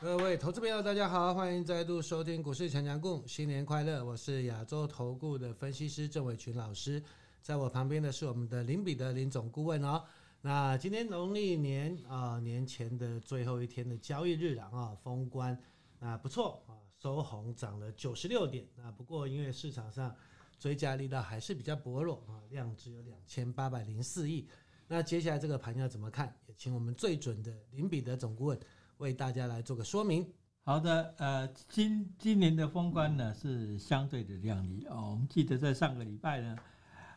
[0.00, 4.04] 各位投资朋友，大家好，欢迎再度收听股市强强共，新年快乐！
[4.04, 7.02] 我是亚洲投顾的分析师郑伟群老师，
[7.42, 10.04] 在我旁边的是我们的林彼得林总顾问哦。
[10.40, 15.60] 那今天农历年啊、年前的最后一天的交易日了啊，封关
[15.98, 18.92] 啊不错啊，收红涨了九十六点啊。
[18.92, 20.14] 不过因为市场上
[20.60, 24.46] 追加力道还是比较薄弱啊，量只有两千八百零四亿。
[24.86, 26.32] 那接下来这个盘要怎么看？
[26.46, 28.58] 也请我们最准的林彼得总顾问。
[28.98, 30.26] 为大家来做个说明。
[30.62, 35.12] 好的，呃，今今年的封关呢是相对的亮丽哦。
[35.12, 36.58] 我们记得在上个礼拜呢，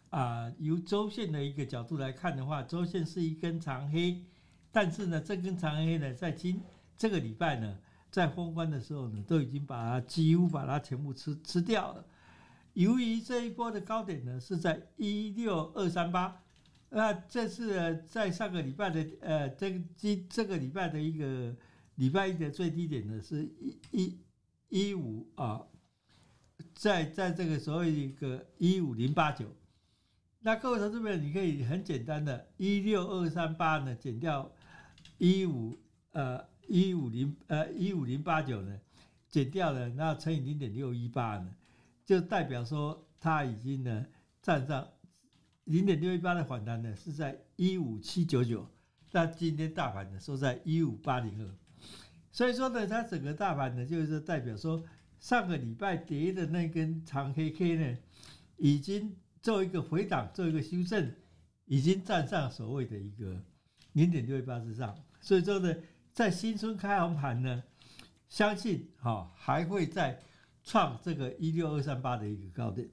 [0.09, 4.23] 啊、由周线的一个角度来看的话，周线是一根长黑，
[4.71, 6.61] 但是呢，这根长黑呢，在今
[6.97, 7.77] 这个礼拜呢，
[8.09, 12.05] 在封关的时候呢，都已经把它几乎把它全部吃吃掉了。
[12.71, 16.41] 由于这一波的高点呢是在一六二三八，
[16.87, 21.53] 那这是在上个礼拜的呃，这个今这个礼拜的一个。
[21.95, 24.17] 礼拜一的最低点呢是一一
[24.69, 25.61] 一五啊，
[26.73, 29.45] 在在这个所谓一个一五零八九，
[30.39, 34.51] 那各位投资朋友，你可以很简单的，一六二三八呢减掉
[35.17, 35.77] 一五
[36.11, 38.79] 呃一五零呃一五零八九呢
[39.27, 41.53] 减掉了，那乘以零点六一八呢，
[42.05, 44.05] 就代表说它已经呢
[44.41, 44.87] 站上
[45.65, 48.67] 零点六一八的反弹呢是在一五七九九，
[49.11, 51.55] 那今天大盘呢收在一五八零二。
[52.31, 54.81] 所以说呢，它整个大盘呢，就是代表说，
[55.19, 57.97] 上个礼拜跌的那根长黑 K 呢，
[58.55, 61.13] 已经做一个回档，做一个修正，
[61.65, 63.43] 已经站上所谓的一个
[63.93, 64.97] 零点六一八之上。
[65.19, 65.75] 所以说呢，
[66.13, 67.61] 在新春开红盘呢，
[68.29, 70.17] 相信哈还会再
[70.63, 72.89] 创这个一六二三八的一个高点。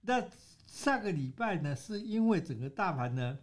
[0.00, 0.24] 那
[0.66, 3.38] 上个礼拜呢，是因为整个大盘呢，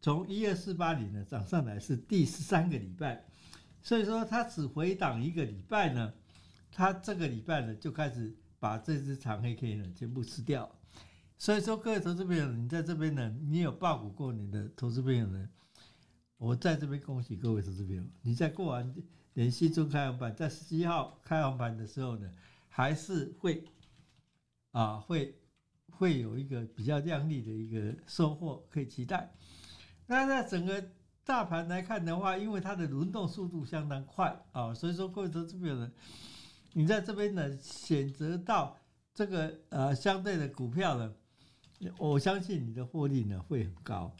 [0.00, 3.24] 从一二四八零呢涨上来，是第十三个礼拜。
[3.82, 6.14] 所以说，它只回档一个礼拜呢，
[6.70, 10.70] 它这个礼拜呢就开始把这只长黑 K 呢全部吃掉。
[11.36, 15.48] 所以说，各位投资朋友，你在这边呢，你有抱股过年的投资朋友呢，
[16.36, 18.94] 我在这边恭喜各位投资朋友，你在过完
[19.34, 22.30] 连新春开红盘，在十七号开红盘的时候呢，
[22.68, 23.64] 还是会
[24.70, 25.36] 啊会
[25.90, 29.34] 会有一个比较亮丽的一个收获可以期待。
[30.06, 30.88] 那在整个。
[31.24, 35.90] 大盘来看的话，因为它的轮动速度相当快啊，所以说各位投资朋友呢，
[36.72, 38.76] 你在这边呢选择到
[39.14, 41.14] 这个呃相对的股票呢，
[41.96, 44.12] 我相信你的获利呢会很高。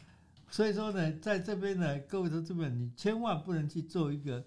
[0.49, 4.41] 所以说呢，在这边呢，各位投资朋友，你千万不能去做一个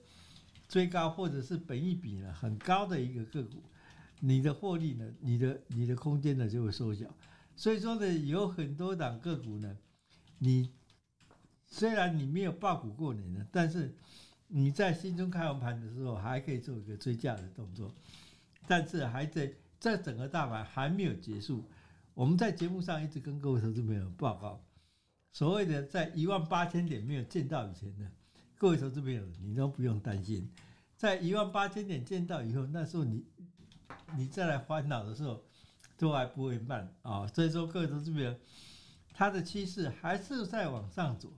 [0.66, 3.62] 追高或者是本一比呢很高的一个个股，
[4.20, 7.06] 你的获利呢，你的你的空间呢就会缩小。
[7.54, 9.76] 所以说呢，有很多档个股呢，
[10.38, 10.72] 你。
[11.66, 13.94] 虽然你没有爆股过年了，但是
[14.46, 17.92] 你在新中开完盘的时候还可以做一个追价的动作，
[18.66, 21.64] 但是还在在整个大盘还没有结束。
[22.14, 24.64] 我们在节目上一直跟各位投资朋友报告，
[25.32, 28.10] 所谓的在一万八千点没有见到以前呢，
[28.56, 30.48] 各位投资朋友你都不用担心，
[30.96, 33.24] 在一万八千点见到以后，那时候你
[34.16, 35.44] 你再来烦恼的时候
[35.98, 37.26] 都还不会慢啊。
[37.26, 38.34] 所以说，各位投资朋友，
[39.12, 41.28] 它的趋势还是在往上走。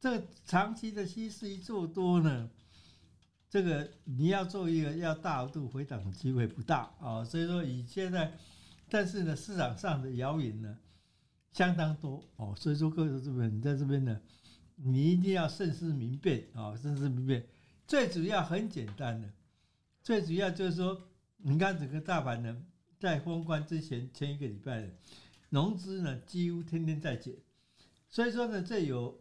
[0.00, 2.48] 这个长期的趋势一做多呢，
[3.50, 8.32] 这个你要做一个要大幅度回档的机会不大啊，所以说以现在，
[8.88, 10.78] 但是呢市场上的谣言呢
[11.52, 14.18] 相当多哦，所以说各位这边你在这边呢，
[14.76, 17.46] 你一定要慎思明辨啊，慎思明辨。
[17.86, 19.30] 最主要很简单的，
[20.02, 20.98] 最主要就是说，
[21.36, 22.56] 你看整个大盘呢，
[22.98, 24.88] 在封关之前前一个礼拜的
[25.50, 27.34] 融资呢几乎天天在减，
[28.08, 29.20] 所以说呢这有。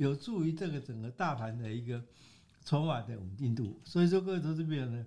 [0.00, 2.02] 有助于这个整个大盘的一个
[2.64, 5.06] 筹码的稳定度，所以说各位投资朋友呢，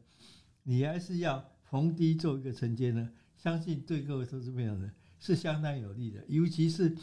[0.62, 6.96] 你还是要逢低做一个承接呢，相信对各位投资朋友呢是相当有利的，尤其是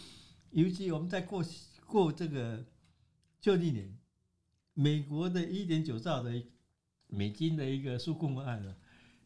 [0.51, 1.45] 尤其我们在过
[1.85, 2.65] 过这个
[3.41, 3.99] 旧历年，
[4.73, 6.41] 美国的一点九兆的
[7.09, 8.77] 美金的一个纾困案呢，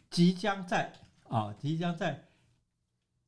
[0.08, 0.90] 即将在
[1.28, 2.28] 啊即将在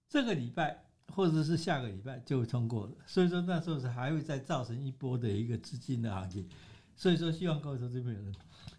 [0.08, 0.85] 这个礼拜。
[1.14, 6.46] 或者是下个礼拜就会通过了，所以说那时候是还会再造成一波的一个资金的行情，
[6.94, 8.32] 所以说希望各位投资朋友，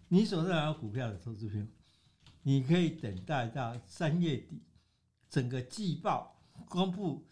[0.08, 1.66] 你手上有股票的投资朋友，
[2.42, 4.62] 你可以等待到三月底
[5.28, 7.26] 整个季报公布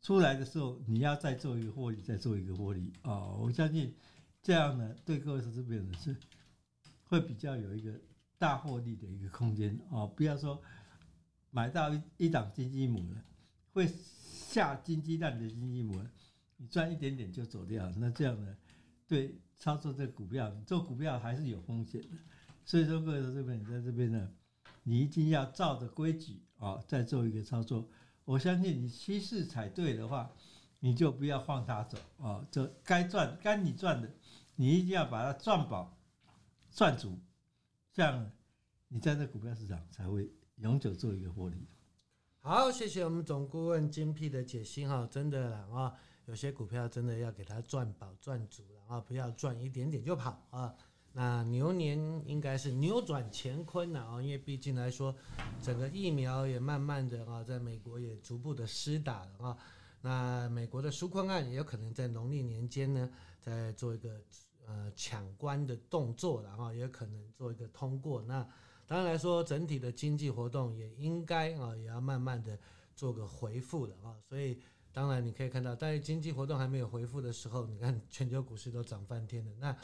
[0.00, 3.26] 出来的时候，你要再做一个获利，再做一个获利啊！
[3.34, 3.94] 我相信
[4.42, 6.16] 这样呢，对各位投资朋友是
[7.04, 7.92] 会比较有一个
[8.38, 10.06] 大获利的一个空间啊！
[10.06, 10.62] 不要说
[11.50, 13.22] 买到一一档金母了。
[13.72, 16.00] 会下金鸡蛋的金鸡母，
[16.56, 18.56] 你赚一点点就走掉，那这样呢？
[19.06, 22.08] 对操作这个股票，做股票还是有风险的。
[22.64, 24.30] 所以说各位投资朋友在这边呢，
[24.82, 27.88] 你一定要照着规矩啊，再做一个操作。
[28.24, 30.30] 我相信你趋势踩对的话，
[30.80, 34.10] 你就不要放它走啊，就该赚该你赚的，
[34.56, 35.98] 你一定要把它赚饱、
[36.70, 37.18] 赚足，
[37.92, 38.30] 这样
[38.88, 41.56] 你在这股票市场才会永久做一个获利。
[42.40, 45.92] 好，谢谢我们总顾问精辟的解析哈，真的啦啊，
[46.24, 50.72] 有些股票真的要给它赚饱赚足，然后不要赚一点点就跑啊。
[51.12, 55.14] 那牛年应该是扭转乾坤了啊，因为毕竟来说，
[55.60, 59.58] 整个疫苗也慢慢的啊，在美国也逐步的施打了啊。
[60.00, 64.22] 那美国的纾困案也有可能在农历年间呢，再做一个
[64.64, 68.22] 呃抢关的动作，然后也可能做一个通过。
[68.22, 68.48] 那
[68.88, 72.58] 当然来说，整体的经济活动也应该啊，也要慢慢的
[72.96, 74.16] 做个回复了啊。
[74.26, 74.58] 所以
[74.92, 79.52] 当然你可以看到，在经济活动还没有回复的时候，你看全球股市都涨翻天了。
[79.60, 79.76] 那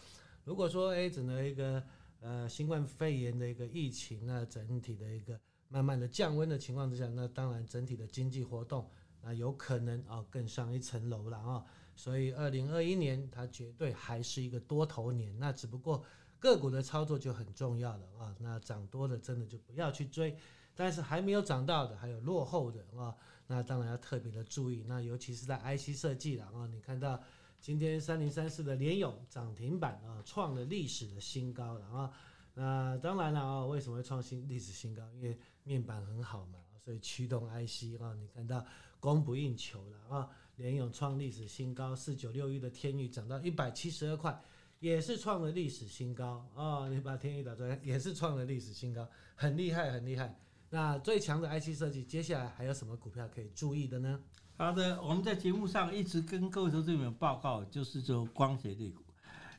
[0.43, 1.85] 如果说哎，整个一个
[2.21, 8.91] 呃新冠肺炎的一个疫情，那整体的一个慢慢的降温的情况之下，那当然整体的经济活动
[9.21, 11.63] 那有可能啊更上一层楼了啊。
[11.95, 16.03] 所以二零二一年它绝对还是一个多头年，那只不过。
[16.45, 20.37] 个股的操作就很重要了啊，那涨多的真的就不要去追，
[20.75, 24.85] 但是还没有涨到的，还有落后的啊，那当然要特别的注意。
[24.87, 27.19] 那尤其是在 IC 设计了啊，你看到
[27.63, 32.13] 今天三零三四的联咏涨停板啊，创了历史的新高了啊。
[32.53, 35.03] 那当然了啊，为什么会创新历史新高？
[35.15, 38.63] 因为面板很好嘛，所以驱动 IC 啊，你看到
[39.01, 40.29] 供不应求了啊。
[40.57, 44.39] 联咏创历史新高，四九六一的天宇涨到一百七十二块。
[44.85, 50.39] 也是创了历史新高哦，你把天钰打出来，也是创了历史新高，很厉害，很厉害。
[50.69, 54.21] 那最强的 IC 设计，接下来还有什么股票可以注意的呢？
[54.59, 59.03] 好的，我们在节目上一直跟各位投资者报告，就是说光学类股，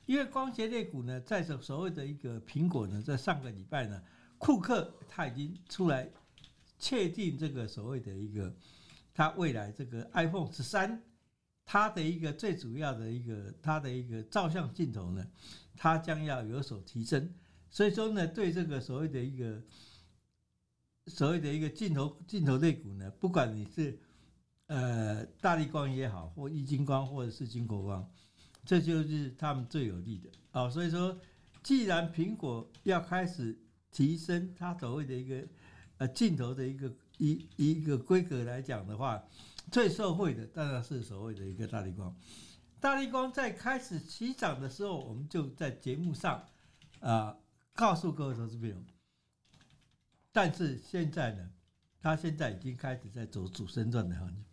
[0.06, 4.00] 因为光学类股呢，在这所谓的一个苹果呢，在上个礼拜呢，
[4.38, 6.08] 库克他已经出来
[6.78, 8.56] 确定这个所谓的一个，
[9.12, 11.02] 他未来这个 iPhone 十三。
[11.66, 15.28] 它的一个最主要的一个，它的一个照相镜头呢，
[15.76, 17.34] 它将要有所提升，
[17.72, 19.60] 所以说呢，对这个所谓的一个
[21.08, 23.98] 所谓的一个镜头镜头类股呢，不管你是
[24.68, 28.08] 呃大力光也好，或玉晶光，或者是金国光，
[28.64, 30.70] 这就是他们最有利的啊。
[30.70, 31.20] 所以说，
[31.64, 33.58] 既然苹果要开始
[33.92, 35.44] 提升它所谓的一个
[35.98, 39.24] 呃镜头的一个一一个规格来讲的话。
[39.72, 42.16] 最受惠的当然是所谓的一个大立光，
[42.80, 46.46] 大立光在开始起涨的时候，我们就在节目上
[47.00, 47.38] 啊、
[47.74, 48.76] 告诉各位投资朋友，
[50.32, 51.52] 但是现在呢，
[52.00, 54.46] 它现在已经开始在走主升段的行情。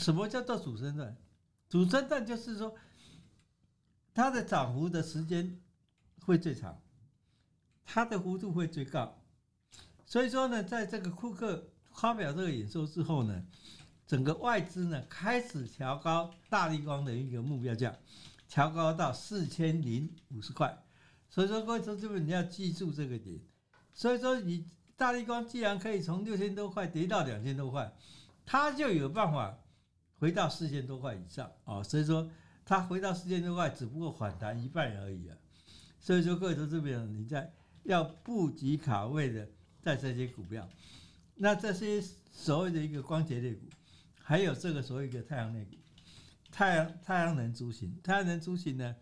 [0.00, 1.16] 什么叫做主升段？
[1.68, 2.74] 主升段就是说，
[4.12, 5.60] 它的涨幅的时间
[6.20, 6.82] 会最长，
[7.84, 9.16] 它的幅度会最高。
[10.04, 11.69] 所以说呢，在这个库克。
[11.92, 13.44] 发表这个演说之后呢，
[14.06, 17.94] 整个外资呢开始调高大力光的一个目标价，
[18.48, 20.82] 调高到四千零五十块。
[21.28, 23.38] 所以说各位同学们，你要记住这个点。
[23.92, 24.66] 所以说你
[24.96, 27.92] 大力光既然可以从六千多块跌到两千多块，
[28.46, 29.58] 它就有办法
[30.18, 31.82] 回到四千多块以上啊。
[31.82, 32.28] 所以说
[32.64, 35.36] 它回到四千多块，只不过反弹一半而已啊。
[36.00, 37.52] 所以说各位同学们，你在
[37.82, 39.48] 要布局卡位的
[39.80, 40.68] 在这些股票。
[41.42, 43.66] 那这些所谓的一个光节类股，
[44.22, 45.74] 还有这个所谓一个太阳类股，
[46.52, 48.94] 太阳太阳能族群，太阳能族群呢，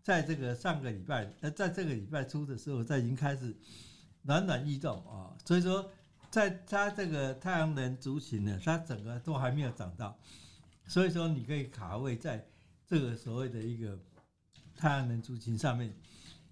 [0.00, 3.56] 在这个上个礼拜，呃，在这个礼拜初的时候，在已经开始
[4.22, 5.90] 暖暖异动啊，所以说，
[6.30, 10.16] 在它这个太阳能族群呢，它整个都还没有涨到，
[10.86, 12.46] 所以说你可以卡位在
[12.86, 13.98] 这个所谓的一个
[14.76, 15.92] 太阳能族群上面，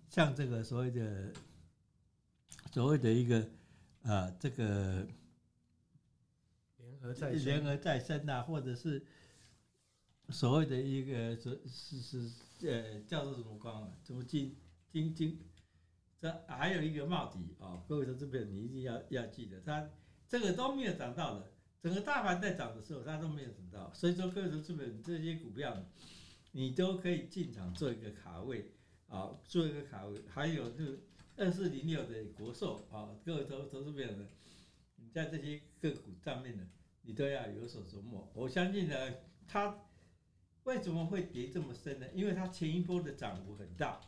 [0.08, 1.32] 像这个所谓的
[2.72, 3.48] 所谓的一个、
[4.02, 5.06] 呃、这个。
[7.44, 9.04] 联合再生啊，或者是
[10.28, 13.92] 所谓的一个是是是呃叫做什么光啊？
[14.04, 14.56] 什么金
[14.90, 15.38] 金金？
[16.20, 19.88] 这还有一个茂迪啊，各位说这边你一定要要记得，它
[20.28, 25.82] 这个都没有涨到的，整个大盘在涨的时候它都没有涨到，所以说各位说这边这些股票
[26.52, 28.72] 你都可以进场做一个卡位
[29.08, 30.20] 啊，做一个卡位。
[30.28, 30.84] 还有就
[31.36, 34.28] 二四零六的国寿啊，各位投投资朋友们，
[34.96, 36.68] 你在这些个股上面呢？
[37.02, 38.30] 你都要有所琢磨。
[38.34, 39.14] 我相信呢，
[39.46, 39.78] 它
[40.64, 42.06] 为什么会跌这么深呢？
[42.12, 44.00] 因为它前一波的涨幅很大，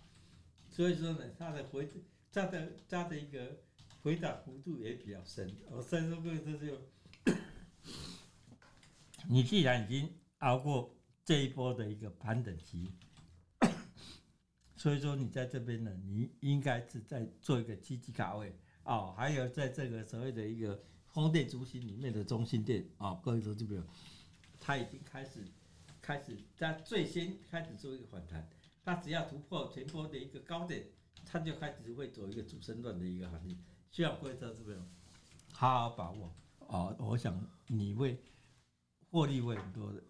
[0.70, 1.88] 所以说呢，它的回
[2.30, 3.58] 它的它的一个
[4.02, 5.50] 回档幅度也比较深。
[5.70, 6.78] 我再说个这就，
[9.28, 10.94] 你既然已经熬过
[11.24, 12.92] 这一波的一个盘整期，
[14.76, 23.82] 所以说你在这边呢，你应该是在做一个积极卡位哦，还有在这个所谓的一个风电中心里面的中心电啊，各位投资朋友，
[24.58, 25.44] 它已经开始
[26.00, 28.48] 开始在最先开始做一个反弹，
[28.82, 30.86] 它只要突破前波的一个高点，
[31.26, 33.58] 它就开始会走一个主升段的一个行情，
[33.90, 34.82] 需要各位投资朋友
[35.52, 38.18] 好好把握哦，我想你会
[39.10, 40.02] 获利会很多的。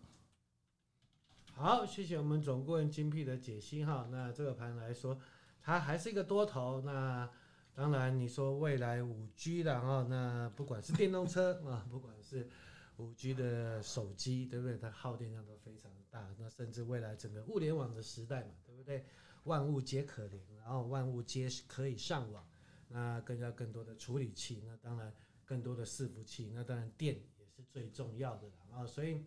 [1.55, 4.07] 好，谢谢我们总顾问精辟的解析哈。
[4.11, 5.19] 那这个盘来说，
[5.61, 6.81] 它还是一个多头。
[6.83, 7.29] 那
[7.75, 12.49] 当然你说未来五 G 的哈，那不管是电动车啊，不管是
[12.97, 14.77] 五 G 的手机，对不对？
[14.77, 16.35] 它耗电量都非常大。
[16.39, 19.05] 那甚至未来整个物联网的时代嘛，对不对？
[19.45, 22.47] 万物皆可连，然后万物皆可以上网。
[22.89, 25.13] 那更加更多的处理器，那当然
[25.45, 28.87] 更多的伺服器，那当然电也是最重要的了啊。
[28.87, 29.25] 所以。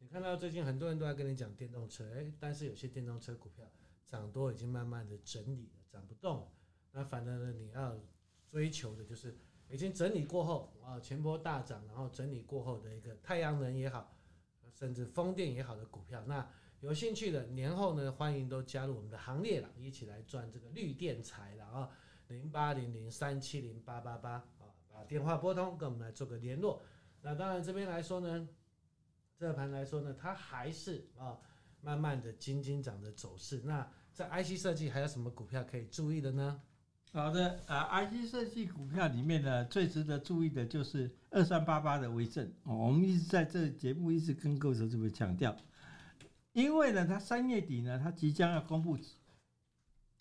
[0.00, 3.66] 你看到最近很多人都在跟你讲电动车，诶，但是有些电动车股票
[4.04, 6.48] 涨多已经慢慢的整理了，涨不动了。
[6.94, 7.98] 那反正呢，你要
[8.48, 9.36] 追求的就是
[9.68, 14.16] 已经整理过后啊，前波大涨，然后整理过后的一个太阳能也好，
[14.72, 16.22] 甚至风电也好的股票。
[16.24, 16.48] 那
[16.78, 21.90] 有兴趣的年后呢，欢迎都加入我们的行列了，一起来赚这个绿电财了啊！
[22.28, 26.82] 零八零零三七零八八八啊，把电话拨通，跟我们来做个联络。
[27.20, 28.48] 那当然这边来说呢。
[29.36, 31.36] 这盘来说呢，它还是啊，
[31.80, 33.60] 慢慢的金金涨的走势。
[33.64, 36.62] 那在 IC 设计还有什么股票可以注意的呢？
[37.14, 42.76] 好的啊，IC 设计股票里面呢，最值得注意的就是二三八八的威盛哦。
[42.76, 45.56] 我们一直在这节目一直跟各位这么强调，
[46.54, 48.98] 因为呢，它三月底呢，它即将要公布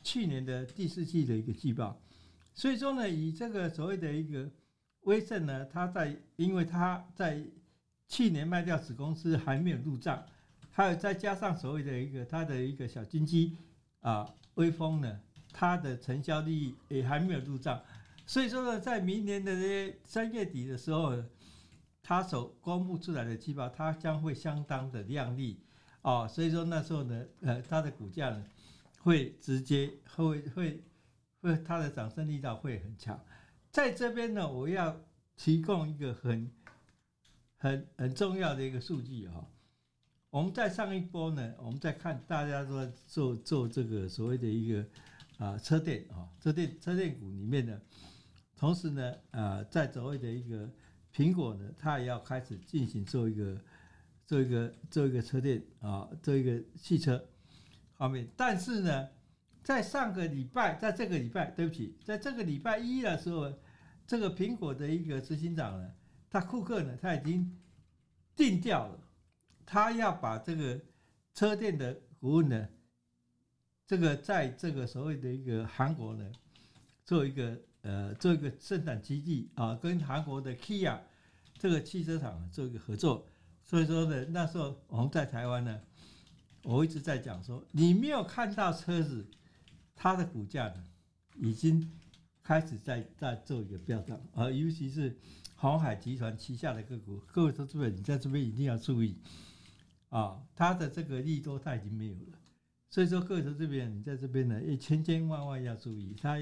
[0.04, 2.00] 去年的第四季的一个季报，
[2.54, 4.48] 所以说呢，以这个所谓的一个
[5.02, 7.44] 威盛呢，它在因为它在
[8.08, 10.24] 去年卖掉子公司还没有入账，
[10.70, 13.58] 还有再加上所谓的一个它的一个小金鸡
[14.02, 15.20] 啊，威风呢，
[15.54, 17.82] 它的成交利益也还没有入账，
[18.26, 21.16] 所以说呢，在明年的这三月底的时候，
[22.02, 25.60] 它所公布出来的季报，它将会相当的亮丽。
[26.02, 28.44] 啊，所以说那时候呢，呃，它的股价呢
[29.00, 30.84] 会直接会会
[31.42, 33.18] 会它的涨升力道会很强，
[33.72, 35.00] 在这边呢，我要
[35.38, 36.52] 提供一个很。
[37.64, 39.48] 很很重要的一个数据哈，
[40.32, 44.86] 我们在上一波呢，我们在看大家都在做做这个所谓的一个
[45.44, 47.82] 啊车电啊车电车电股里面呢，
[48.56, 50.70] 同时呢啊在所谓的一个
[51.14, 53.62] 苹果呢，它也要开始进行做一个
[54.26, 57.22] 做一个做一个车电啊做一个汽车
[57.98, 59.10] 方面，但是呢，
[59.64, 63.54] 在上个礼拜，在这个礼拜，对不起，在这个礼拜一的时候，
[64.08, 65.92] 这个苹果的一个执行长呢。
[66.30, 67.56] 他库克呢，他已经
[68.36, 69.00] 定调了，
[69.66, 70.82] 他要把这个
[71.34, 72.68] 车电的股份呢，
[73.86, 76.32] 这个在这个所谓的一个韩国呢，
[77.06, 81.00] 做一个呃做一个生产基地啊，跟韩国的 Kia
[81.58, 83.28] 这个汽车厂做一个合作。
[83.64, 85.82] 所以说呢，那时候我们在台湾呢，
[86.64, 89.26] 我一直在讲说，你没有看到车子，
[89.96, 90.84] 它的股价呢，
[91.36, 91.92] 已经
[92.42, 95.18] 开始在在做一个飙涨，而尤其是。
[95.56, 99.18] 鸿海集团旗下的个股，各位投资者，你在这边一定要注意
[100.10, 100.44] 啊！
[100.54, 102.38] 它的这个利多它已经没有了，
[102.94, 106.38] 所以说各位投资者，你在这边呢，也千千万万要注意，它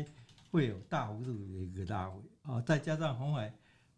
[0.50, 2.60] 会有大幅度的一个拉回啊！
[2.60, 3.54] 再加上鸿海，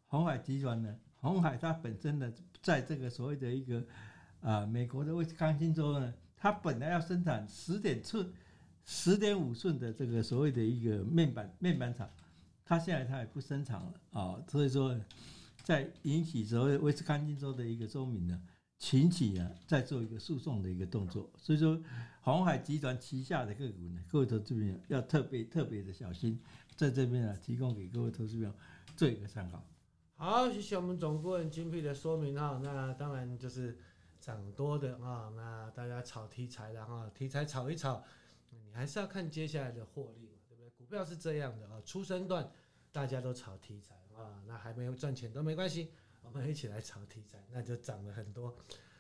[0.06, 2.32] 鸿海集团呢，鸿海它本身呢，
[2.62, 3.84] 在这个所谓的一个
[4.42, 8.32] 啊美国的威斯康星州呢，它本来要生产十点寸、
[8.86, 12.08] 十点五寸的这个所谓的一个面板面板厂。
[12.64, 14.96] 它现在它也不生产了啊，所以说，
[15.64, 18.40] 在引起所谓威斯康星州的一个州民呢，
[18.84, 21.32] 群起呢，在做一个诉讼的一个动作。
[21.38, 21.82] 所以说，
[22.20, 26.38] 鸿海集团旗下的个股呢，各位投资者要特别特别的小心，
[26.76, 28.54] 在这边呢，提供给各位投资者
[28.98, 29.66] 做一个参考。
[30.18, 32.60] 好，谢谢我们总顾问精辟的说明哈。
[32.62, 33.78] 那当然就是
[34.20, 38.04] 涨多的啊，那大家炒题材的哈，题材炒一炒，
[38.50, 40.70] 你还是要看接下来的获利嘛，对不对。
[40.72, 42.52] 股票是这样的啊，初升段
[42.92, 45.90] 大家都炒题材啊，那还没有赚钱都没关系，
[46.24, 48.56] 我们一起来炒题材，那就涨了很多。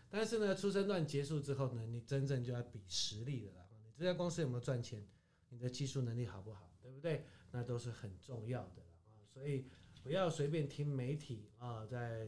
[0.10, 3.54] 但是呢，初生段结束之后呢，你真正就要比实力了。
[3.86, 5.08] 你这家公司有没有赚钱？
[5.50, 6.72] 你的技术能力好不好？
[6.82, 7.26] 对不对？
[7.52, 9.18] 那都是很重要的啊。
[9.26, 9.68] 所以
[10.04, 12.28] 不要随便听媒体啊，在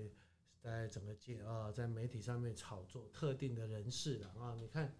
[0.59, 4.55] 在整个界啊，在媒体上面炒作特定的人士了啊。
[4.59, 4.95] 你看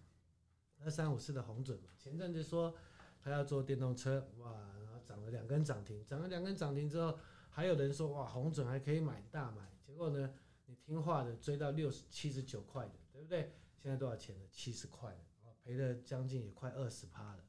[0.78, 2.74] 二三五四的红准嘛，前阵子说。
[3.18, 4.52] 他要做电动车，哇，
[4.84, 7.18] 然后涨了两根涨停，涨了两根涨停之后，
[7.56, 10.30] 还有人说哇，红准还可以买大买，结果呢，
[10.66, 13.50] 你听话的追到六十七十九块的，对不对？
[13.78, 14.44] 现在多少钱了？
[14.52, 15.18] 七十块了，
[15.64, 17.42] 赔了将近也快二十趴了，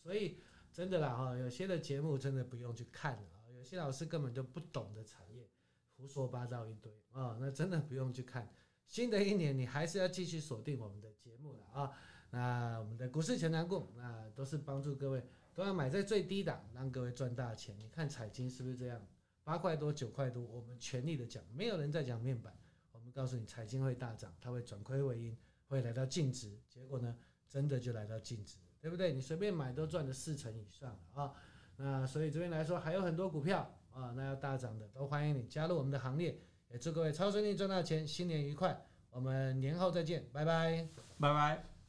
[0.00, 0.38] 所以
[0.72, 5.50] 真的啦哈，有些的节目真的不用去看了啊，有些老师根本就不懂的产业，
[5.96, 8.48] 胡说八道一堆啊，那真的不用去看。
[8.86, 11.92] 新的一年你还是要继续锁定我们的节目了啊。
[12.30, 17.76] 那我们的股市强强滚，那都是帮助各位都要买在最低档，让各位赚大钱。
[17.80, 19.04] 你看彩金是不是这样？
[19.50, 22.56] 八块多九块多，我们全力的讲，没有人在讲面板。
[22.92, 26.56] 我们告诉你，财经会大涨，它会转亏为盈，会来到净值。
[26.68, 27.16] 结果呢，
[27.48, 29.12] 真的就来到净值，对不对？
[29.12, 31.34] 你随便买都赚了四成以上了啊。
[31.74, 36.38] 那所以这边来说还有很多股票啊，那要大涨的都欢迎你加入我们的行列。
[36.68, 38.86] 也祝各位超顺利赚大钱，新年愉快。
[39.10, 40.88] 我们年后再见，拜拜，
[41.18, 41.79] 拜拜。